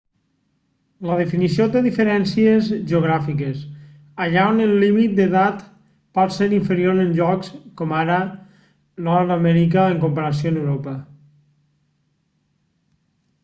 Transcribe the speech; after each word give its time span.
la 1.07 1.15
definició 1.17 1.65
té 1.73 1.81
diferències 1.87 2.69
geogràfiques 2.91 3.59
allà 4.25 4.45
on 4.53 4.63
el 4.63 4.73
límit 4.85 5.13
d'edat 5.19 5.61
pot 6.21 6.35
ser 6.37 6.47
inferior 6.59 7.03
en 7.03 7.13
llocs 7.19 7.53
com 7.83 7.95
ara 7.99 8.17
nord 9.11 9.35
amèrica 9.39 9.85
en 9.93 10.03
comparació 10.07 10.55
amb 10.55 10.63
europa 10.65 10.97